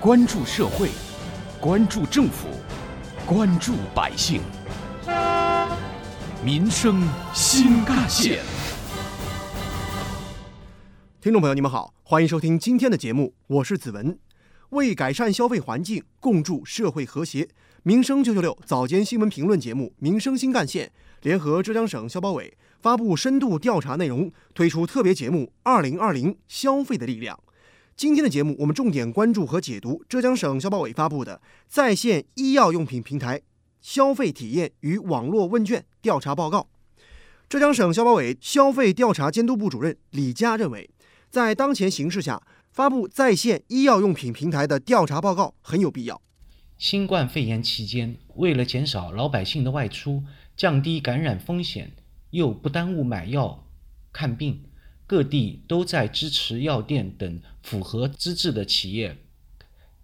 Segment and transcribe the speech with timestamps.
[0.00, 0.90] 关注社会，
[1.60, 2.46] 关注政府，
[3.26, 4.40] 关注百姓，
[6.44, 7.02] 民生
[7.34, 8.38] 新干线。
[11.20, 14.16] 听众朋友，你们好，欢迎收听今天的节目，我是子文。
[14.68, 17.48] 为改善消费环境，共筑社会和谐，
[17.82, 20.86] 民生九九六早间新闻评论节目《民生新干线》
[21.22, 27.36] 联合浙江省消保委发布深度调查内容，推出特别节目《二零二零消费的力量》。
[27.98, 33.42] 今天的节目，我们重点关注和解读浙江省消保委发布的在线医药用品平台
[33.80, 36.68] 消费体验与网络问卷调查报告。
[37.48, 40.88] 浙江省消保委消费调查监督部主任李佳认为，
[41.28, 42.40] 在当前形势下，
[42.70, 46.22] 发布在线医药用品平台的调查报告很有必要。
[46.76, 50.22] 新冠肺炎期间，为了减少老百姓的外出，
[50.56, 51.90] 降低感染风险，
[52.30, 53.66] 又不耽误买药
[54.12, 54.62] 看病。
[55.08, 59.16] 各地都在支持药店等符合资质的企业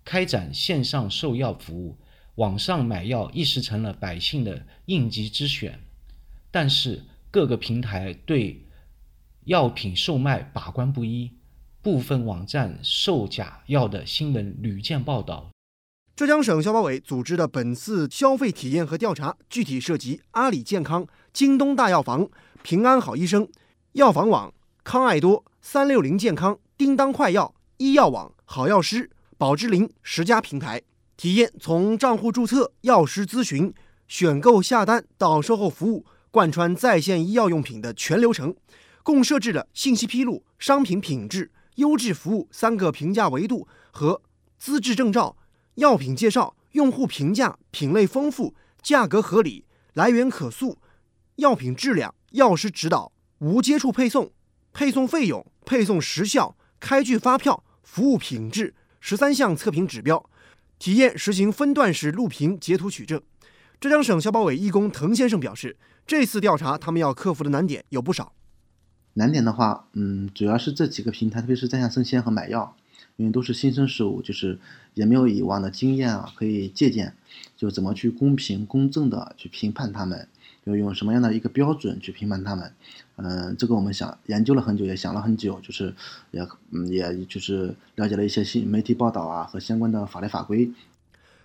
[0.03, 1.99] 开展线上售药服务，
[2.37, 5.79] 网上买药一时成了百姓的应急之选。
[6.51, 8.65] 但是各个平台对
[9.45, 11.33] 药品售卖把关不一，
[11.83, 15.51] 部分网站售假药的新闻屡见报道。
[16.17, 22.31] 浙江省消保委组织的本次消费体验和调查，具体涉及阿里健康、京东大药房、
[22.63, 23.47] 平安好医生、
[23.93, 24.55] 药房网。
[24.85, 30.83] 康爱多、三六零健康、叮当快药、医药网、好药师、宝芝林十家平台
[31.17, 33.73] 体验从账户注册、药师咨询、
[34.09, 38.55] 选购下单到售后服务，贯穿在线医药用品的全流程，
[39.03, 44.21] 共设置了信息披露、商品品质、优质服务三个评价维度和
[44.59, 45.35] 资质证照、
[45.77, 50.77] 药品介绍、用户评价、品类丰富、价格合理、来源可溯、
[51.37, 54.31] 药品质量、药师指导、无接触配送。
[54.75, 60.29] 配送费用、配送时效、开具发票、服务品质十三项测评指标，
[60.81, 63.23] 体验实行分段式录屏截图取证。
[63.81, 68.33] 浙江省消保委义工滕先生表示，这次调查他们要克服的难点有不少。
[69.13, 72.77] 难点的话，嗯，主要是这几个平台，特别是在线生鲜和买药，
[73.15, 74.59] 因为都是新生事物，就是
[74.95, 77.15] 也没有以往的经验啊可以借鉴，
[77.57, 80.29] 就怎么去公平公正的去评判他们。
[80.65, 82.73] 要用什么样的一个标准去评判他们？
[83.17, 85.95] 嗯，这个我们想研究了很久，也想了很久，就是
[86.31, 90.71] 也嗯，也就是了解了一些新媒体报道啊和相关的法律法规。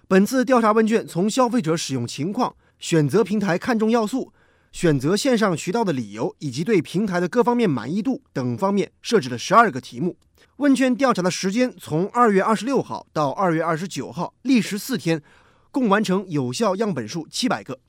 [0.08, 4.34] 本次调查问卷从消费者使用情况、选择平台看重要素、
[4.72, 10.18] 选择线上渠道的理由以及对平台的各方面满意度等方面设置了十二个题目。
[10.58, 15.22] 问卷调查的时间从二月二十六号到二月二十九号，历时四天，
[15.70, 17.80] 共完成有效样本数七百个。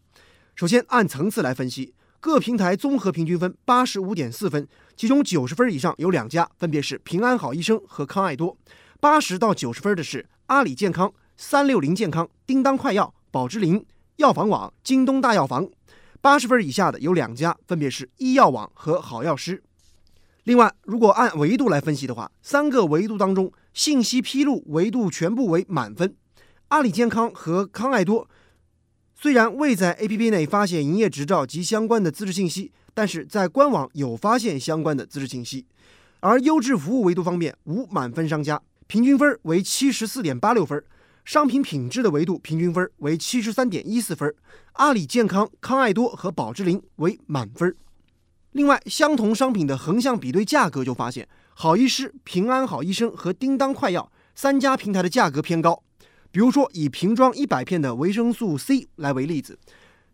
[0.61, 8.55] 首先按层次来分析，各平台综合平均分八十五点四分，其中九十分以上有两家，分别是平安好医生和康爱多；
[9.01, 13.83] 八十到九十分的是阿里健康、三六零健康、叮当快药、宝芝林、
[14.17, 15.65] 药房网、京东大药房；
[16.21, 19.63] 八十分以下的有两家，分别是医药网和好药师。
[20.43, 26.15] 另外，如果按维度来分析的话，三个维度当中，信息披露维度全部为满分，
[26.69, 28.29] 阿里健康和康爱多。
[29.23, 35.67] 虽然未在 APP 内发现营业执照及相关的资质信息，但是在官网有发现相关的资质信息。
[36.21, 40.81] 而优质服务维度方面，无满分商家，平均分为七十四点八六分；
[41.27, 44.35] 商品品质的维度平均分为七十三点一四分。
[44.73, 47.77] 阿里健康、康爱多和宝芝林为满分。
[48.53, 55.83] 另外，相同商品的横向比对价格就发现，好医师、平安好医生和叮当快药三家平台的价格偏高。
[56.33, 59.59] 比如说，以瓶装一百片的维生素 C 来为例子，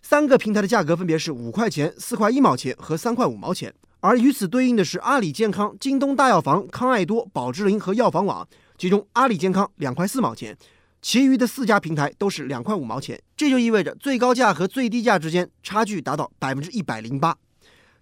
[0.00, 3.74] 三个平台的价格分别是五块钱、四块一毛钱和三块五毛钱。
[4.00, 8.46] 而与此对应的是阿里健康、京东大药房、康爱多、宝芝林和药房网，
[8.78, 10.56] 其中阿里健康两块四毛钱，
[11.02, 13.20] 其余的四家平台都是两块五毛钱。
[13.36, 17.36] 这就意味着最高价和最低价之间差距达到百分之一百零八。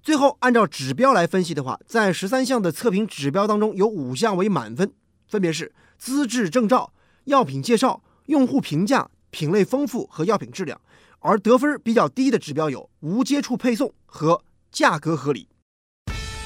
[0.02, 4.92] 最后，按照指标来分析的话，在十三项的测评指标当中，有五项为满分，
[5.26, 6.92] 分别是资质证照。
[7.24, 10.80] 药品介绍、用户评价、品类丰富和药品质量，
[11.20, 15.48] 而得分比较低的指标有无接触配送和价格合理。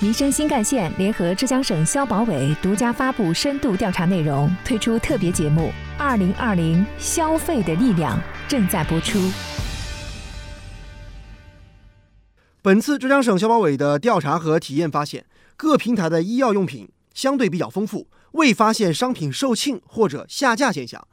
[0.01, 5.63] 民生新干线联合浙江省消保委独家发布深度调查内容，推出特别节目
[5.99, 8.17] 《二零二零消费的力量》
[8.49, 9.19] 正在播出。
[12.63, 15.27] 本次浙江省消保委的调查和体验发现，
[15.57, 18.07] 各平台的医药用品相对比较丰富。
[18.31, 21.05] 未发现商品售罄或者下架现象，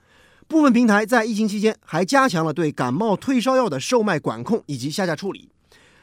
[0.48, 5.50] 部分平台在疫情期间还加强了对感冒退烧药的售卖管控以及下架处理。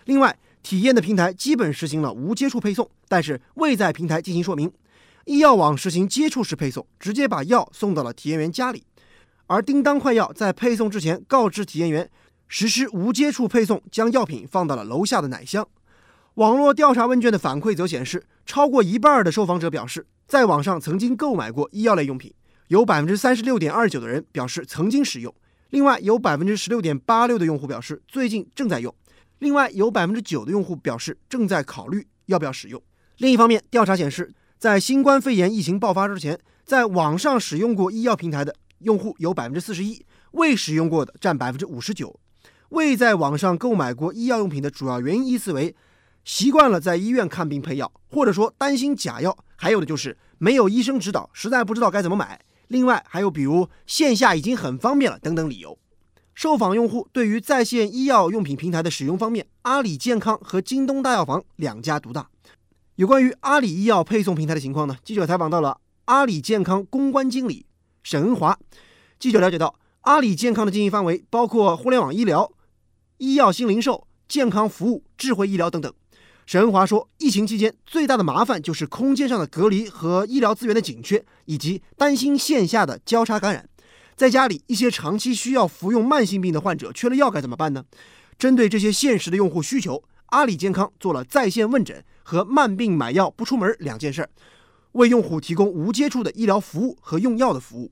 [0.06, 4.72] 另外，体验的平台基本实行了无接触配送，但是未在平台进行说明。
[5.26, 8.80] 医药网实行接触式配送，直接把药送到了体验员家里；
[9.46, 12.10] 而叮当快药在配送之前告知体验员，
[12.48, 15.68] 实施无接触配送，将药品放到了楼下的奶箱。
[16.34, 22.32] 网络调查问卷的反馈则显示，超过一半的受访者表示在网上曾经购买过医药类用品，
[22.68, 25.34] 有百分之三十六点二九的人表示曾经使用，
[25.70, 28.94] 另外有百分之十六点八六的用户表示最近正在用，
[29.38, 32.82] 另外有百分之九的用户表示正在考虑要不要使用。
[33.18, 34.32] 另一方面，调查显示。
[34.58, 42.16] 在新冠肺炎疫情爆发之前，在网上使用过医药平台的用户有百分之四十一，未使用过的占百分之五十九。
[42.68, 45.74] 未在网上购买过医药用品的主要原因依次为：
[46.24, 52.40] 习惯了在医院看病配药，或者说担心假药；还有的就是没有医生指导，实在不知道该怎么买。
[52.68, 55.78] 另外还有比如线下已经很方便了等等理由。
[56.34, 62.28] 受访用户对于在线医药用品平台的使用方面，阿里健康和京东大药房两家独大。
[62.94, 64.96] 有关于阿里医药配送平台的情况呢？
[65.04, 67.66] 记者采访到了阿里健康公关经理
[68.02, 68.58] 沈恩华。
[69.18, 72.50] 记者了解到，阿里健康的经营范围包括互联网医疗、
[73.18, 75.92] 医药新零售、健康服务、智慧医疗等等。
[76.52, 83.66] 沈华说，疫情期间最大的麻烦就是空间上的隔离和医疗资源的紧缺，以及担心线下的交叉感染。
[84.16, 87.86] 在家里，一些长期需要服用慢性病的患者缺了药该怎么办呢？
[88.38, 92.04] 针对这些现实的用户需求，阿里健康做了在线问诊。
[92.22, 94.28] 和慢病买药不出门两件事儿，
[94.92, 97.90] 为用户提供无接触的医疗服务和用药的服务。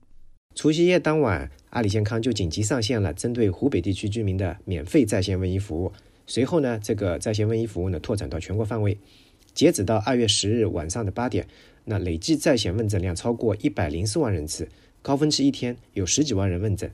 [0.53, 5.91] 除夕夜当晚，阿里健康就紧急上线了针对湖北地区居民的免费在线问医服务。
[6.31, 8.97] 随后呢，这个在线问医服务呢拓展到全国范围。
[9.53, 11.45] 截止到二月十日晚上的八点，
[11.83, 14.69] 那累计在线问诊量超过一百零四万人次，
[15.01, 16.89] 高峰期一天有十几万人问诊。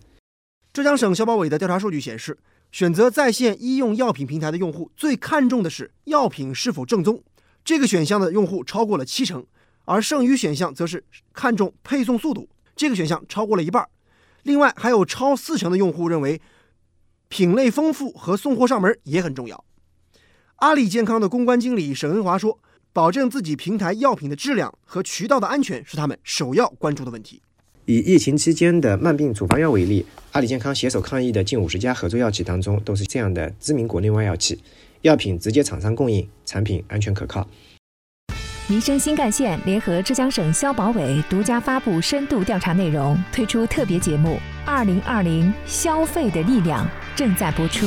[0.74, 2.40] 浙江省消保委的调查数据显示。
[2.70, 7.24] 选择在线医用药品平台的用户最看重的是药品是否正宗，
[7.64, 9.46] 这个选项的用户超过了七成，
[9.86, 13.88] 而剩余选项则是看重配送速度，这个选项超过了一半。
[14.44, 16.42] 另外还有超四成的用户认为
[17.28, 19.64] 品类丰富和送货上门也很重要。
[20.58, 22.60] 阿里健康的公关经理沈恩华说
[22.92, 27.42] ：“保证自己平台药品的质量和渠道的安全是他们首要关注的问题。”
[27.86, 34.62] 以疫情期间的慢病处方药为例，阿里健康携手抗疫的近五十家合作药企当中，都是这样的知名国内外药企，
[35.04, 37.48] 药品直接厂商供应，产品安全可靠。
[38.68, 44.32] 民生新干线联合浙江省消保委独家发布深度调查内容，推出特别节目
[44.66, 46.86] 《二零二零消费的力量》
[47.18, 47.86] 正在播出。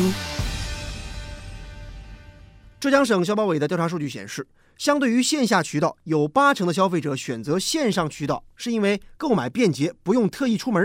[2.81, 4.47] 浙江省消保委的调查数据显示。
[4.77, 10.83] 相对于线下渠道，有八成的消费者选择线上渠道，是因为购买便捷，不用特意出门；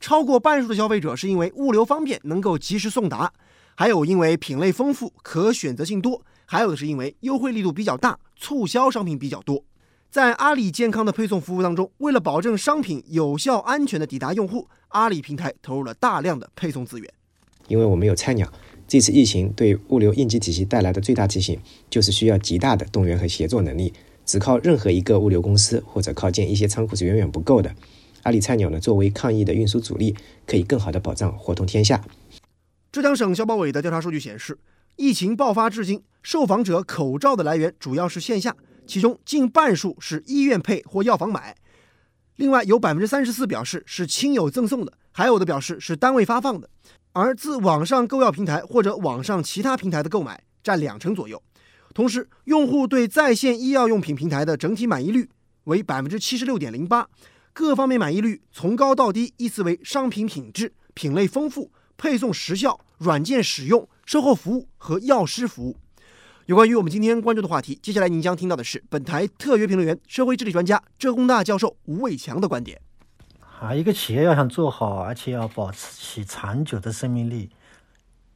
[0.00, 3.28] 超过半数的消费者是因为物流方便，能够及时送达；
[3.74, 9.62] 还有因为品类丰富，可选择性多；还有的是因为优惠力度比较大，促销商品比较多。
[10.10, 17.12] 在阿里健康的配送服务当中，为了保证商品有效、安全的抵达用户，阿里平台投入了大量的配送资源。
[17.68, 18.52] 因为我们有菜鸟。
[18.88, 21.58] 这次疫情对物流应急体系带来的最大提醒，
[21.90, 23.92] 就是需要极大的动员和协作能力。
[24.24, 27.72] 只靠任何一个物流公司或者靠建一些仓库是远远不够的。
[28.22, 32.04] 阿里菜鸟呢，作为抗疫的运输主力，可以更好的保障活通天下。
[32.90, 34.58] 浙江省消保委的调查数据显示，
[34.96, 41.54] 疫情爆发至今，受访者口罩的来源主要是线下，其中近半数是医院配或药房买。
[42.34, 46.68] 另外有百分之三十四表示是亲友赠送的，还有的表示是单位发放的。
[47.18, 51.42] 而自网上购药平台或者网上其他平台的购买占两成左右，
[51.94, 55.30] 同时用户对在线医药用品平台的整体满意率
[55.64, 57.08] 为百分之七十六点零八，
[57.54, 65.78] 各方面满意率从高到低依次为商品品质、品类丰富、配送时效、软件使用、售后服务和药师服务。
[66.44, 72.78] 有关于我们今天关注的话题，接下来您将听到的是本台特约评论员、社会治理专家浙工大教授吴伟强的观点。
[73.60, 77.50] 啊，一个企业要想做好，而且要保持其长久的生命力，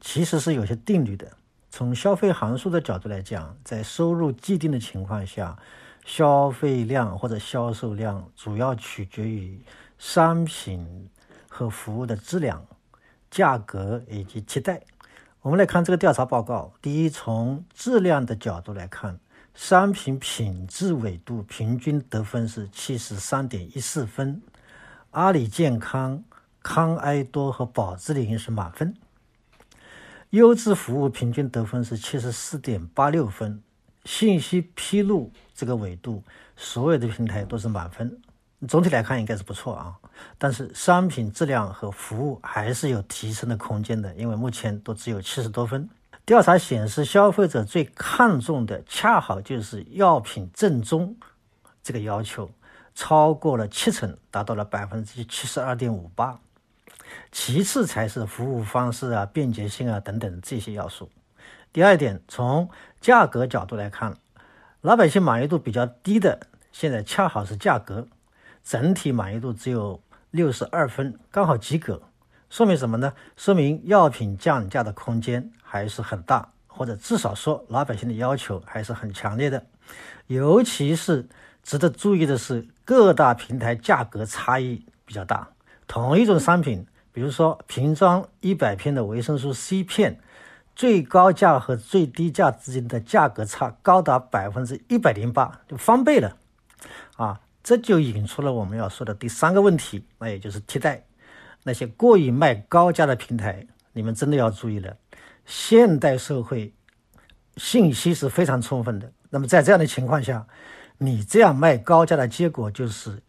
[0.00, 1.31] 其实是有些定律的。
[1.71, 5.59] 从消费函数的角度来讲，在收入既定的情况下，
[6.07, 9.61] 消费量或者销售量主要取决于
[9.99, 11.09] 商品
[11.49, 12.65] 和服务的质量、
[13.31, 14.81] 价格以及期待。
[15.43, 16.73] 我们来看这个调查报告。
[16.81, 19.21] 第一，从质量的角度来看，
[19.55, 24.41] 商品品质维度平均得分是七十三点一四分。
[25.12, 26.23] 阿里健康、
[26.62, 28.95] 康埃多和宝芝林是满分，
[30.31, 33.61] 优质服务平均得分是七十四点八六分，
[34.05, 36.23] 信息披露这个维度，
[36.57, 38.21] 所有的平台都是满分。
[38.69, 39.97] 总体来看应该是不错啊，
[40.38, 45.90] 但是商品质量和服务还是有提升的空间的，因为目前都只有七十多分。
[46.25, 51.17] 调查显示，消费者最看重的恰好就是药品正宗
[51.83, 52.49] 这个要求。
[53.00, 56.38] 超过了七成，达到了百分之七十二点五八。
[57.33, 61.09] 其次才是服务方式啊、便捷性啊等等这些要素。
[61.73, 62.69] 第二点，从
[63.00, 64.19] 价格角度来看，
[64.83, 66.40] 老百姓满意度比较低的，
[66.73, 68.07] 现在恰好是价格，
[68.62, 72.02] 整体满意度只有六十二分，刚好及格。
[72.50, 73.14] 说明什么呢？
[73.35, 79.64] 说明药品降价的空间还是很大，或者至少说老百姓的要求还是很强烈的。
[80.26, 81.26] 尤其是
[81.62, 85.49] 值得注意的是，各大平台价格差异比较大。
[85.87, 90.18] 同一种商品，比如说瓶装一百片的维生素 C 片，
[90.75, 96.37] 最高价和最低价之间的价格差高达百分之一百零八，就翻倍了。
[97.14, 101.04] 啊，这就引出了我们要说的第三个问题，那也就是替代。
[101.62, 104.97] 那些过于卖高价的平台，你们真的要注意了。
[105.47, 106.75] 现代社会
[107.56, 110.44] 信息是非常充分的，那么在这样的情况下，
[111.02, 113.23] 你这样卖高价的结果就是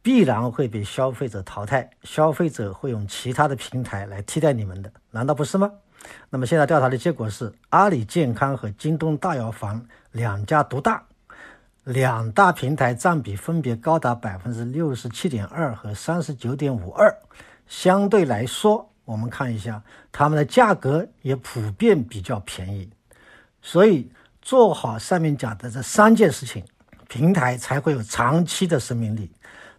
[0.00, 5.68] 必然会被消费者淘汰，消费者会用其他的平台来替代你们的，难道不是吗？
[6.30, 11.04] 那么现在调查的结果是，阿里健康和京东大药房两家独大，
[11.82, 17.12] 两大平台占比分别高达百分之六十七点二和三十九点五二。
[17.66, 19.82] 相对来说，我们看一下，
[20.12, 22.88] 他们的价格也普遍比较便宜，
[23.60, 24.08] 所以
[24.40, 26.64] 做好上面讲的这三件事情，
[27.08, 29.32] 平台才会有长期的生命力。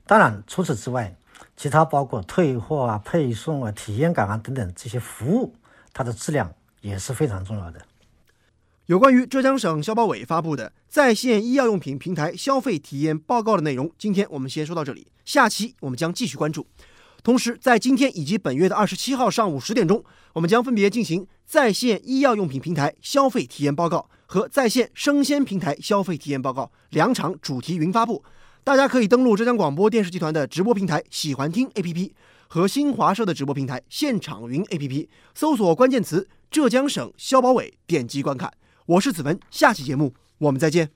[0.05, 1.15] 当然，除此之外，
[1.55, 5.55] 其他包括退货啊、配送啊、体验感啊等等这些服务，
[5.93, 7.79] 它的质量也是非常重要的。
[8.87, 16.65] 有关于浙江省消保委发布的在线医药用品平台消费体验报告的内容，今天我们先说到这里，下期我们将继续关注。
[17.29, 28.23] 同时，在今天以及本月的二十七号上午十点钟，我们将分别进行在线医药用品平台消费体验报告和在线生鲜平台消费体验报告两场主题云发布。
[28.63, 32.11] 大家可以登录浙江广播电视集团的直播平台“喜欢听 ”APP
[32.47, 38.51] 和新华社的直播平台“现场云 ”APP，搜索关键词“浙江省消保委”，点击观看。
[38.87, 40.89] 我是子文，下期节目我们再见。